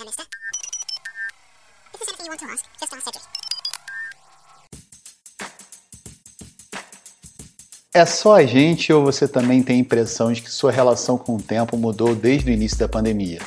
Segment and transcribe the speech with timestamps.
[0.00, 0.26] mister.
[1.92, 3.22] If there's anything you want to ask, just ask Cedric.
[7.94, 11.36] É só a gente ou você também tem a impressão de que sua relação com
[11.36, 13.40] o tempo mudou desde o início da pandemia?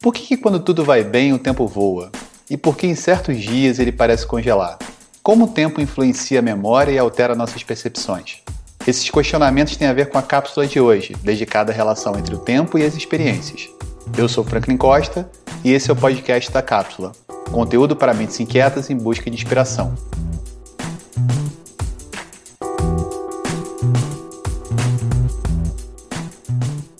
[0.00, 2.10] Por que, que quando tudo vai bem o tempo voa?
[2.48, 4.78] E por que em certos dias ele parece congelar?
[5.22, 8.38] Como o tempo influencia a memória e altera nossas percepções?
[8.86, 12.38] Esses questionamentos têm a ver com a cápsula de hoje, dedicada à relação entre o
[12.38, 13.68] tempo e as experiências.
[14.16, 15.30] Eu sou Franklin Costa
[15.64, 17.12] e esse é o podcast da Cápsula,
[17.50, 19.94] conteúdo para mentes inquietas em busca de inspiração.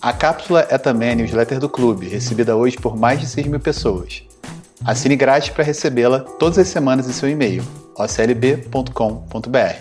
[0.02, 3.60] A cápsula é também a newsletter do clube, recebida hoje por mais de 6 mil
[3.60, 4.22] pessoas.
[4.84, 7.62] Assine grátis para recebê-la todas as semanas em seu e-mail,
[7.94, 9.76] oclb.com.br.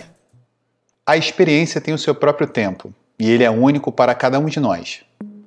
[1.06, 4.60] A experiência tem o seu próprio tempo, e ele é único para cada um de
[4.60, 5.00] nós.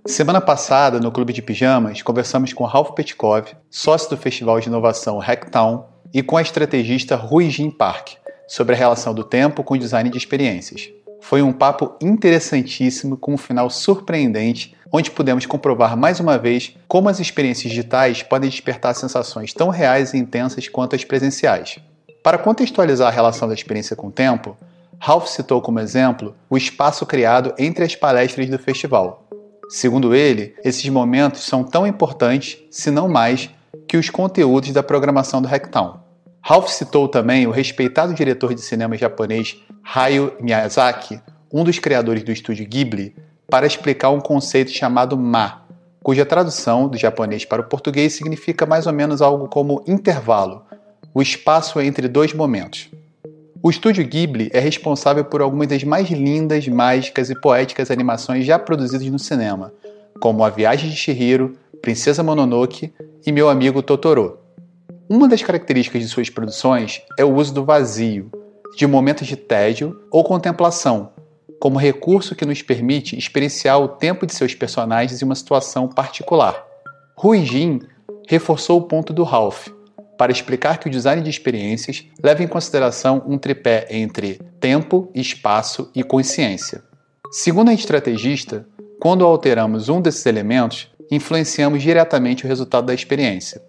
[0.06, 5.18] Semana passada, no Clube de Pijamas, conversamos com Ralph Petkov, sócio do Festival de Inovação
[5.18, 9.78] Hacktown, e com a estrategista Rui Jin Park, sobre a relação do tempo com o
[9.78, 10.90] design de experiências.
[11.22, 17.08] Foi um papo interessantíssimo com um final surpreendente, onde pudemos comprovar mais uma vez como
[17.08, 21.80] as experiências digitais podem despertar sensações tão reais e intensas quanto as presenciais.
[22.22, 24.58] Para contextualizar a relação da experiência com o tempo,
[25.00, 29.23] Ralph citou como exemplo o espaço criado entre as palestras do festival.
[29.76, 33.50] Segundo ele, esses momentos são tão importantes, se não mais,
[33.88, 36.00] que os conteúdos da programação do Hacktown.
[36.40, 41.20] Ralph citou também o respeitado diretor de cinema japonês Hayao Miyazaki,
[41.52, 43.16] um dos criadores do estúdio Ghibli,
[43.50, 45.64] para explicar um conceito chamado Ma,
[46.04, 50.68] cuja tradução do japonês para o português significa mais ou menos algo como intervalo,
[51.16, 52.92] o espaço entre dois momentos.
[53.66, 58.60] O estúdio Ghibli é responsável por algumas das mais lindas, mágicas e poéticas animações já
[58.60, 59.72] produzidas no cinema,
[60.20, 62.94] como A Viagem de Chihiro, Princesa Mononoke
[63.26, 64.38] e Meu Amigo Totoro.
[65.08, 68.30] Uma das características de suas produções é o uso do vazio,
[68.76, 71.12] de momentos de tédio ou contemplação,
[71.58, 76.62] como recurso que nos permite experienciar o tempo de seus personagens em uma situação particular.
[77.16, 77.80] Rui Jin
[78.28, 79.70] reforçou o ponto do Ralph,
[80.18, 85.92] para explicar que o design de experiências leva em consideração um tripé entre tempo, espaço
[85.96, 86.84] e consciência.
[87.32, 88.66] Segundo a estrategista,
[89.00, 93.62] quando alteramos um desses elementos, influenciamos diretamente o resultado da experiência.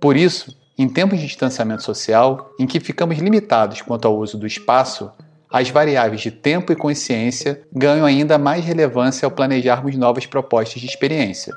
[0.00, 4.46] Por isso, em tempos de distanciamento social, em que ficamos limitados quanto ao uso do
[4.46, 5.12] espaço,
[5.52, 10.88] as variáveis de tempo e consciência ganham ainda mais relevância ao planejarmos novas propostas de
[10.88, 11.54] experiência.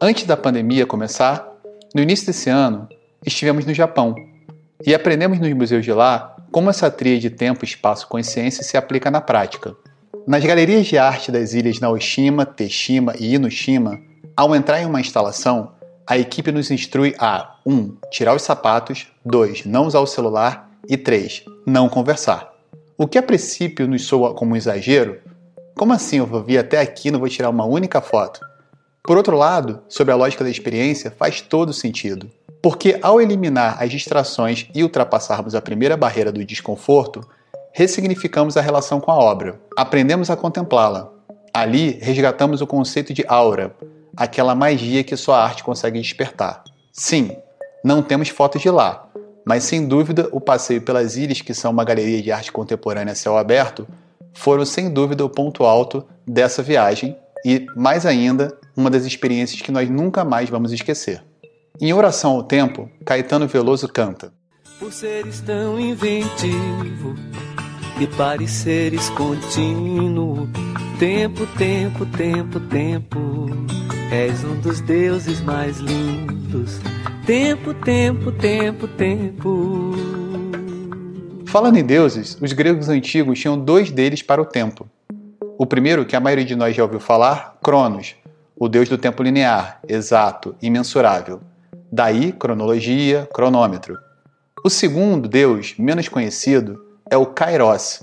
[0.00, 1.48] Antes da pandemia começar,
[1.94, 2.86] no início desse ano,
[3.24, 4.14] estivemos no Japão
[4.84, 9.10] e aprendemos nos museus de lá como essa tria de tempo, espaço consciência se aplica
[9.10, 9.76] na prática.
[10.26, 14.00] Nas galerias de arte das ilhas Naoshima, Teshima e Inoshima,
[14.36, 15.72] ao entrar em uma instalação,
[16.06, 17.72] a equipe nos instrui a 1.
[17.74, 19.66] Um, tirar os sapatos, 2.
[19.66, 21.44] Não usar o celular e 3.
[21.66, 22.52] Não conversar.
[22.96, 25.20] O que a princípio nos soa como um exagero,
[25.76, 28.40] como assim eu vou vir até aqui e não vou tirar uma única foto?
[29.02, 32.30] Por outro lado, sobre a lógica da experiência, faz todo sentido.
[32.68, 37.24] Porque ao eliminar as distrações e ultrapassarmos a primeira barreira do desconforto,
[37.72, 41.08] ressignificamos a relação com a obra, aprendemos a contemplá-la.
[41.54, 43.72] Ali resgatamos o conceito de aura,
[44.16, 46.64] aquela magia que só a arte consegue despertar.
[46.92, 47.36] Sim,
[47.84, 49.08] não temos fotos de lá,
[49.44, 53.14] mas sem dúvida o passeio pelas ilhas, que são uma galeria de arte contemporânea a
[53.14, 53.86] céu aberto,
[54.34, 59.70] foram sem dúvida o ponto alto dessa viagem e, mais ainda, uma das experiências que
[59.70, 61.22] nós nunca mais vamos esquecer.
[61.78, 64.32] Em Oração ao Tempo, Caetano Veloso canta:
[64.78, 67.14] Por seres tão inventivo
[68.00, 70.48] e pareceres contínuo,
[70.98, 73.46] tempo, tempo, tempo, tempo,
[74.10, 76.80] és um dos deuses mais lindos.
[77.26, 79.92] Tempo, tempo, tempo, tempo.
[81.46, 84.88] Falando em deuses, os gregos antigos tinham dois deles para o tempo.
[85.58, 88.14] O primeiro, que a maioria de nós já ouviu falar, Cronos,
[88.56, 91.40] o deus do tempo linear, exato, imensurável.
[91.96, 93.98] Daí, cronologia, cronômetro.
[94.62, 98.02] O segundo deus, menos conhecido, é o Kairos,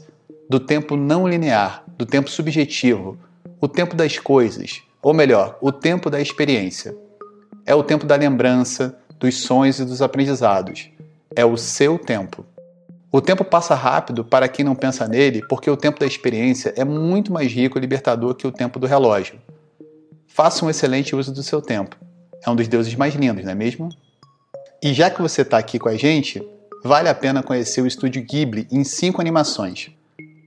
[0.49, 3.19] do tempo não linear, do tempo subjetivo,
[3.61, 6.97] o tempo das coisas, ou melhor, o tempo da experiência.
[7.67, 10.89] É o tempo da lembrança, dos sonhos e dos aprendizados.
[11.35, 12.43] É o seu tempo.
[13.11, 16.83] O tempo passa rápido para quem não pensa nele, porque o tempo da experiência é
[16.83, 19.39] muito mais rico e libertador que o tempo do relógio.
[20.25, 21.95] Faça um excelente uso do seu tempo
[22.45, 23.89] é um dos deuses mais lindos, não é mesmo?
[24.81, 26.45] E já que você está aqui com a gente,
[26.83, 29.89] vale a pena conhecer o estúdio Ghibli em cinco animações.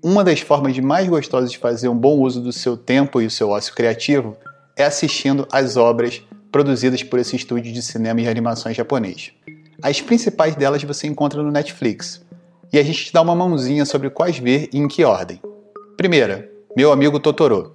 [0.05, 3.31] Uma das formas mais gostosas de fazer um bom uso do seu tempo e o
[3.31, 4.37] seu ócio criativo
[4.77, 6.23] é assistindo às obras
[6.53, 9.33] produzidas por esse estúdio de cinema e animações japonês.
[9.83, 12.25] As principais delas você encontra no Netflix.
[12.73, 15.41] E a gente te dá uma mãozinha sobre quais ver e em que ordem.
[15.97, 17.75] Primeira, Meu Amigo Totoro.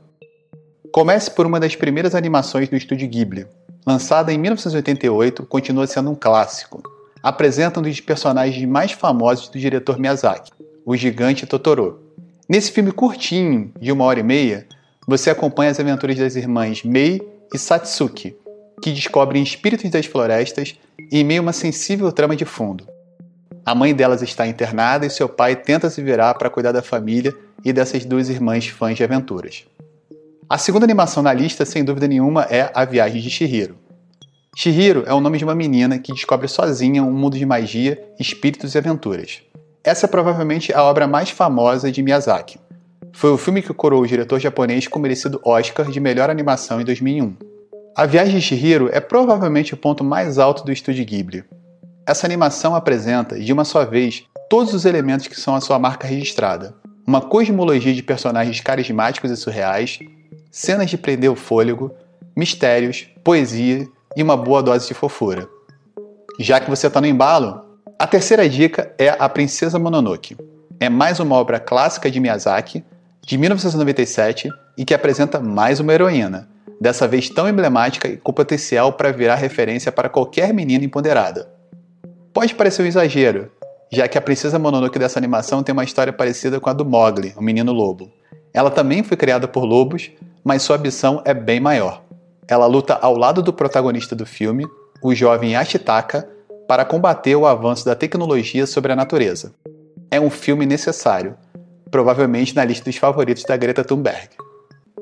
[0.92, 3.48] Comece por uma das primeiras animações do estúdio Ghibli.
[3.86, 6.84] Lançada em 1988, continua sendo um clássico.
[7.24, 10.52] Apresenta um dos personagens mais famosos do diretor Miyazaki,
[10.86, 12.00] o gigante Totoro.
[12.48, 14.68] Nesse filme curtinho, de uma hora e meia,
[15.08, 18.36] você acompanha as aventuras das irmãs Mei e Satsuki,
[18.82, 20.76] que descobrem espíritos das florestas
[21.12, 22.88] em meio a uma sensível trama de fundo.
[23.66, 27.34] A mãe delas está internada e seu pai tenta se virar para cuidar da família
[27.66, 29.66] e dessas duas irmãs fãs de aventuras.
[30.50, 33.78] A segunda animação na lista, sem dúvida nenhuma, é A Viagem de Shihiro.
[34.56, 38.76] Shihiro é o nome de uma menina que descobre sozinha um mundo de magia, espíritos
[38.76, 39.42] e aventuras.
[39.84, 42.60] Essa é provavelmente a obra mais famosa de Miyazaki.
[43.14, 46.82] Foi o filme que coroou o diretor japonês com o merecido Oscar de melhor animação
[46.82, 47.34] em 2001.
[47.96, 51.44] A Viagem de Shihiro é provavelmente o ponto mais alto do estúdio Ghibli.
[52.06, 56.08] Essa animação apresenta, de uma só vez, todos os elementos que são a sua marca
[56.08, 56.76] registrada.
[57.08, 60.00] Uma cosmologia de personagens carismáticos e surreais,
[60.52, 61.96] cenas de prender o fôlego,
[62.36, 65.48] mistérios, poesia e uma boa dose de fofura.
[66.38, 67.66] Já que você está no embalo,
[67.98, 70.36] a terceira dica é A Princesa Mononoke.
[70.80, 72.84] É mais uma obra clássica de Miyazaki,
[73.22, 76.50] de 1997, e que apresenta mais uma heroína,
[76.82, 81.48] dessa vez tão emblemática e com potencial para virar referência para qualquer menina empoderada.
[82.34, 83.52] Pode parecer um exagero,
[83.92, 87.34] já que a Princesa Mononoke dessa animação tem uma história parecida com a do Mowgli,
[87.38, 88.12] o menino lobo.
[88.54, 90.12] Ela também foi criada por lobos,
[90.44, 92.04] mas sua ambição é bem maior.
[92.48, 94.68] Ela luta ao lado do protagonista do filme,
[95.02, 96.28] o jovem Ashitaka,
[96.68, 99.54] para combater o avanço da tecnologia sobre a natureza.
[100.10, 101.36] É um filme necessário,
[101.90, 104.30] provavelmente na lista dos favoritos da Greta Thunberg.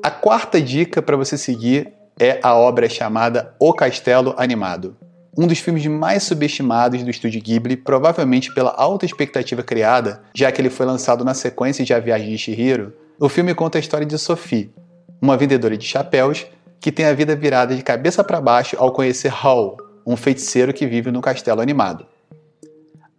[0.02, 4.96] A quarta dica para você seguir é a obra chamada O Castelo Animado.
[5.36, 10.60] Um dos filmes mais subestimados do estúdio Ghibli, provavelmente pela alta expectativa criada, já que
[10.60, 14.06] ele foi lançado na sequência de A Viagem de Chihiro, o filme conta a história
[14.06, 14.72] de Sophie,
[15.20, 16.46] uma vendedora de chapéus
[16.80, 19.76] que tem a vida virada de cabeça para baixo ao conhecer Hall,
[20.06, 22.06] um feiticeiro que vive no castelo animado.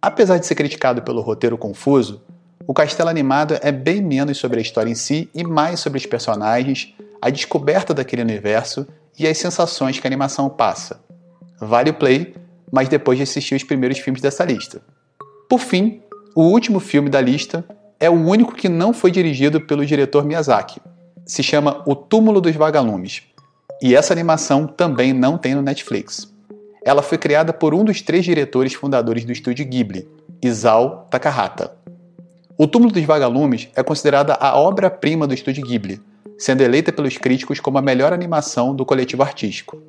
[0.00, 2.22] Apesar de ser criticado pelo roteiro confuso,
[2.66, 6.06] o Castelo Animado é bem menos sobre a história em si e mais sobre os
[6.06, 8.86] personagens, a descoberta daquele universo
[9.18, 11.00] e as sensações que a animação passa.
[11.60, 12.34] Vale o play,
[12.70, 14.80] mas depois de assistir os primeiros filmes dessa lista.
[15.48, 16.02] Por fim,
[16.34, 17.64] o último filme da lista
[18.00, 20.80] é o único que não foi dirigido pelo diretor Miyazaki.
[21.32, 23.22] Se chama O Túmulo dos Vagalumes.
[23.80, 26.30] E essa animação também não tem no Netflix.
[26.84, 30.06] Ela foi criada por um dos três diretores fundadores do estúdio Ghibli,
[30.42, 31.74] Isao Takahata.
[32.58, 36.02] O Túmulo dos Vagalumes é considerada a obra-prima do estúdio Ghibli,
[36.36, 39.82] sendo eleita pelos críticos como a melhor animação do coletivo artístico.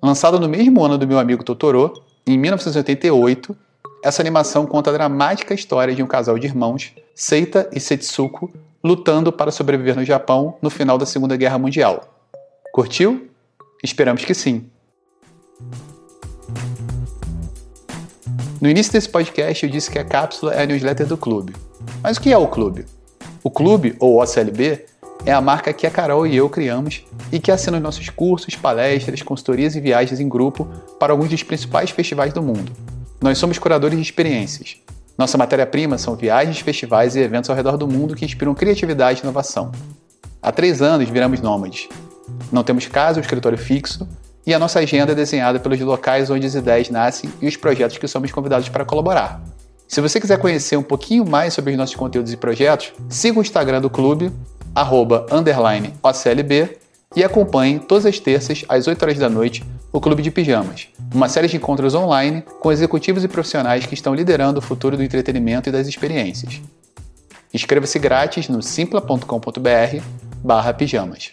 [0.00, 3.56] Lançada no mesmo ano do meu amigo Totoro, em 1988,
[4.04, 8.52] essa animação conta a dramática história de um casal de irmãos, Seita e Setsuko,
[8.82, 12.14] lutando para sobreviver no Japão no final da Segunda Guerra Mundial.
[12.72, 13.28] Curtiu?
[13.82, 14.70] Esperamos que sim.
[18.60, 21.54] No início desse podcast eu disse que a cápsula é a newsletter do clube.
[22.02, 22.84] Mas o que é o clube?
[23.42, 24.84] O clube, ou OCLB,
[25.24, 28.54] é a marca que a Carol e eu criamos e que assina os nossos cursos,
[28.54, 30.66] palestras, consultorias e viagens em grupo
[30.98, 32.72] para alguns dos principais festivais do mundo.
[33.20, 34.76] Nós somos curadores de experiências.
[35.20, 39.22] Nossa matéria-prima são viagens, festivais e eventos ao redor do mundo que inspiram criatividade e
[39.22, 39.70] inovação.
[40.40, 41.90] Há três anos viramos nômades.
[42.50, 44.08] Não temos casa ou escritório fixo,
[44.46, 47.98] e a nossa agenda é desenhada pelos locais onde as ideias nascem e os projetos
[47.98, 49.42] que somos convidados para colaborar.
[49.86, 53.42] Se você quiser conhecer um pouquinho mais sobre os nossos conteúdos e projetos, siga o
[53.42, 54.32] Instagram do clube,
[54.74, 55.26] arroba,
[56.02, 56.78] OCLB,
[57.14, 59.62] e acompanhe todas as terças, às 8 horas da noite,
[59.92, 64.14] o Clube de Pijamas, uma série de encontros online com executivos e profissionais que estão
[64.14, 66.60] liderando o futuro do entretenimento e das experiências.
[67.52, 70.02] Inscreva-se grátis no simpla.com.br
[70.42, 71.32] barra pijamas.